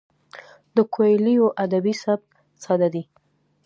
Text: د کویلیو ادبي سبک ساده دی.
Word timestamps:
د 0.75 0.77
کویلیو 0.93 1.45
ادبي 1.63 1.93
سبک 2.03 2.29
ساده 2.63 2.87
دی. 2.93 3.03